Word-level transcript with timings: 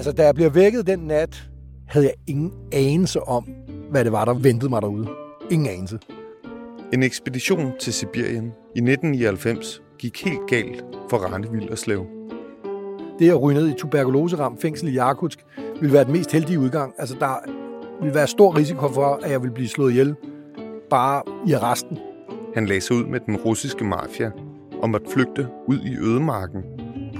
Altså, 0.00 0.12
da 0.12 0.24
jeg 0.24 0.34
blev 0.34 0.54
vækket 0.54 0.86
den 0.86 0.98
nat, 0.98 1.50
havde 1.86 2.06
jeg 2.06 2.14
ingen 2.26 2.52
anelse 2.72 3.22
om, 3.22 3.44
hvad 3.90 4.04
det 4.04 4.12
var, 4.12 4.24
der 4.24 4.34
ventede 4.34 4.70
mig 4.70 4.82
derude. 4.82 5.08
Ingen 5.50 5.68
anelse. 5.68 5.98
En 6.92 7.02
ekspedition 7.02 7.72
til 7.80 7.92
Sibirien 7.92 8.44
i 8.76 8.78
1999 8.78 9.82
gik 9.98 10.24
helt 10.24 10.40
galt 10.48 10.84
for 11.10 11.16
Rane 11.16 11.50
Vilderslev. 11.50 12.06
Det 13.18 13.30
at 13.30 13.42
ryge 13.42 13.58
ned 13.58 13.68
i 13.68 13.74
tuberkuloseramt 13.78 14.60
fængsel 14.60 14.88
i 14.88 14.92
Jakutsk 14.92 15.38
ville 15.80 15.92
være 15.92 16.04
den 16.04 16.12
mest 16.12 16.32
heldige 16.32 16.58
udgang. 16.58 16.94
Altså, 16.98 17.16
der 17.20 17.34
ville 18.00 18.14
være 18.14 18.26
stor 18.26 18.56
risiko 18.56 18.88
for, 18.88 19.20
at 19.22 19.30
jeg 19.30 19.42
ville 19.42 19.54
blive 19.54 19.68
slået 19.68 19.90
ihjel 19.90 20.14
bare 20.90 21.22
i 21.46 21.52
arresten. 21.52 21.98
Han 22.54 22.66
lagde 22.66 22.80
sig 22.80 22.96
ud 22.96 23.04
med 23.04 23.20
den 23.20 23.36
russiske 23.36 23.84
mafia 23.84 24.30
og 24.82 24.90
måtte 24.90 25.10
flygte 25.10 25.48
ud 25.66 25.78
i 25.78 25.96
ødemarken. 25.96 26.62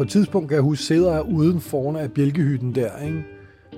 På 0.00 0.04
et 0.04 0.10
tidspunkt 0.10 0.48
kan 0.48 0.54
jeg 0.54 0.62
huske, 0.62 0.84
sidder 0.84 1.12
jeg 1.12 1.22
uden 1.22 1.60
foran 1.60 1.96
af 1.96 2.12
bjælkehytten 2.12 2.74
der, 2.74 2.90
ikke? 3.06 3.24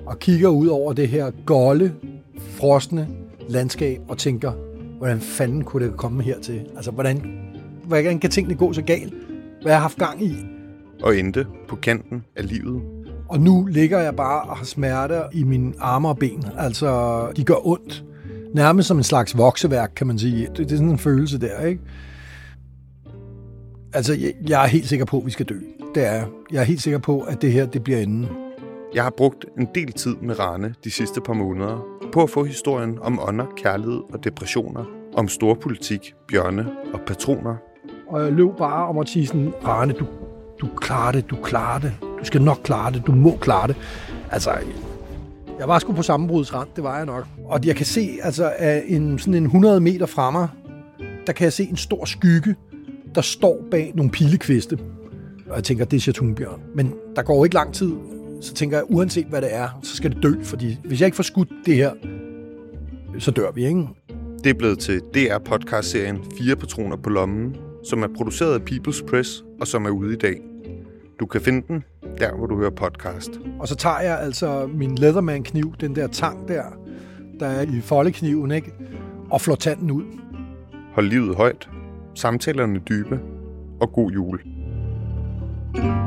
og 0.05 0.19
kigger 0.19 0.49
ud 0.49 0.67
over 0.67 0.93
det 0.93 1.07
her 1.07 1.31
golde, 1.45 1.93
frosne 2.39 3.07
landskab 3.49 4.01
og 4.07 4.17
tænker, 4.17 4.51
hvordan 4.97 5.19
fanden 5.19 5.63
kunne 5.63 5.87
det 5.87 5.97
komme 5.97 6.23
hertil? 6.23 6.61
Altså, 6.75 6.91
hvordan, 6.91 7.39
hvordan 7.83 8.19
kan 8.19 8.29
tingene 8.29 8.55
gå 8.55 8.73
så 8.73 8.81
galt? 8.81 9.13
Hvad 9.61 9.71
har 9.71 9.77
jeg 9.77 9.81
haft 9.81 9.97
gang 9.97 10.23
i? 10.23 10.35
Og 11.01 11.17
endte 11.17 11.47
på 11.67 11.75
kanten 11.75 12.23
af 12.35 12.47
livet. 12.47 12.81
Og 13.29 13.39
nu 13.39 13.65
ligger 13.65 13.99
jeg 13.99 14.15
bare 14.15 14.41
og 14.41 14.57
har 14.57 14.65
smerter 14.65 15.23
i 15.33 15.43
mine 15.43 15.73
arme 15.79 16.07
og 16.07 16.17
ben. 16.17 16.43
Altså, 16.57 17.27
de 17.37 17.43
gør 17.43 17.67
ondt. 17.67 18.03
Nærmest 18.53 18.87
som 18.87 18.97
en 18.97 19.03
slags 19.03 19.37
vokseværk, 19.37 19.91
kan 19.95 20.07
man 20.07 20.19
sige. 20.19 20.47
Det, 20.47 20.57
det 20.57 20.71
er 20.71 20.75
sådan 20.75 20.89
en 20.89 20.99
følelse 20.99 21.39
der, 21.39 21.65
ikke? 21.65 21.81
Altså, 23.93 24.13
jeg, 24.13 24.33
jeg 24.49 24.63
er 24.63 24.67
helt 24.67 24.87
sikker 24.87 25.05
på, 25.05 25.17
at 25.17 25.25
vi 25.25 25.31
skal 25.31 25.45
dø. 25.45 25.59
Det 25.95 26.07
er 26.07 26.13
jeg. 26.13 26.27
Jeg 26.51 26.59
er 26.59 26.63
helt 26.63 26.81
sikker 26.81 26.99
på, 26.99 27.19
at 27.19 27.41
det 27.41 27.51
her, 27.51 27.65
det 27.65 27.83
bliver 27.83 27.99
enden. 27.99 28.27
Jeg 28.93 29.03
har 29.03 29.09
brugt 29.09 29.45
en 29.59 29.67
del 29.75 29.91
tid 29.91 30.15
med 30.21 30.39
Rane 30.39 30.75
de 30.83 30.91
sidste 30.91 31.21
par 31.21 31.33
måneder 31.33 31.85
på 32.11 32.23
at 32.23 32.29
få 32.29 32.43
historien 32.43 32.97
om 33.01 33.19
ånder, 33.27 33.45
kærlighed 33.57 34.01
og 34.13 34.23
depressioner, 34.23 34.85
om 35.13 35.27
storpolitik, 35.27 36.13
bjørne 36.27 36.67
og 36.93 36.99
patroner. 37.07 37.55
Og 38.07 38.23
jeg 38.23 38.31
løb 38.31 38.49
bare 38.57 38.87
om 38.87 38.97
at 38.97 39.09
sige 39.09 39.27
sådan, 39.27 39.53
Rane, 39.65 39.93
du, 39.93 40.05
du 40.61 40.67
klarer 40.77 41.11
det, 41.11 41.29
du 41.29 41.35
klarer 41.43 41.79
det. 41.79 41.93
Du 42.01 42.25
skal 42.25 42.41
nok 42.41 42.59
klare 42.63 42.91
det, 42.91 43.03
du 43.07 43.11
må 43.11 43.37
klare 43.41 43.67
det. 43.67 43.75
Altså, 44.31 44.51
jeg 45.59 45.67
var 45.67 45.79
sgu 45.79 45.93
på 45.93 46.01
sammenbrudsrand, 46.01 46.67
det 46.75 46.83
var 46.83 46.97
jeg 46.97 47.05
nok. 47.05 47.27
Og 47.45 47.65
jeg 47.65 47.75
kan 47.75 47.85
se, 47.85 48.09
altså, 48.23 48.53
en, 48.87 49.19
sådan 49.19 49.33
en 49.33 49.45
100 49.45 49.79
meter 49.79 50.05
fra 50.05 50.31
mig, 50.31 50.47
der 51.27 51.33
kan 51.33 51.43
jeg 51.43 51.53
se 51.53 51.63
en 51.63 51.77
stor 51.77 52.05
skygge, 52.05 52.55
der 53.15 53.21
står 53.21 53.65
bag 53.71 53.91
nogle 53.95 54.11
pilekviste. 54.11 54.77
Og 55.49 55.55
jeg 55.55 55.63
tænker, 55.63 55.85
det 55.85 55.97
er 55.97 56.01
Chatunbjørn. 56.01 56.61
Men 56.75 56.93
der 57.15 57.21
går 57.21 57.45
ikke 57.45 57.55
lang 57.55 57.73
tid, 57.73 57.93
så 58.41 58.53
tænker 58.53 58.77
jeg, 58.77 58.83
uanset 58.89 59.25
hvad 59.25 59.41
det 59.41 59.55
er, 59.55 59.79
så 59.83 59.95
skal 59.95 60.11
det 60.11 60.23
dø, 60.23 60.33
fordi 60.43 60.77
hvis 60.85 61.01
jeg 61.01 61.07
ikke 61.07 61.15
får 61.15 61.23
skudt 61.23 61.49
det 61.65 61.75
her, 61.75 61.91
så 63.19 63.31
dør 63.31 63.51
vi, 63.51 63.65
ikke? 63.65 63.87
Det 64.43 64.49
er 64.49 64.53
blevet 64.53 64.79
til 64.79 65.01
DR-podcast-serien 65.13 66.17
Fire 66.37 66.55
Patroner 66.55 66.97
på 66.97 67.09
Lommen, 67.09 67.55
som 67.83 68.03
er 68.03 68.07
produceret 68.17 68.53
af 68.53 68.71
People's 68.71 69.05
Press 69.05 69.43
og 69.61 69.67
som 69.67 69.85
er 69.85 69.89
ude 69.89 70.13
i 70.13 70.17
dag. 70.17 70.41
Du 71.19 71.25
kan 71.25 71.41
finde 71.41 71.67
den 71.67 71.83
der, 72.17 72.35
hvor 72.35 72.45
du 72.45 72.57
hører 72.57 72.69
podcast. 72.69 73.39
Og 73.59 73.67
så 73.67 73.75
tager 73.75 73.99
jeg 73.99 74.19
altså 74.19 74.69
min 74.73 74.95
Leatherman-kniv, 74.95 75.73
den 75.79 75.95
der 75.95 76.07
tang 76.07 76.47
der, 76.47 76.63
der 77.39 77.45
er 77.45 77.61
i 77.61 77.81
foldekniven, 77.81 78.51
ikke? 78.51 78.73
Og 79.29 79.41
flår 79.41 79.55
tanden 79.55 79.91
ud. 79.91 80.03
Hold 80.93 81.05
livet 81.07 81.35
højt, 81.35 81.69
samtalerne 82.13 82.79
dybe 82.79 83.19
og 83.81 83.93
god 83.93 84.11
jul. 84.11 84.41
thank 85.73 85.85
you 85.85 86.02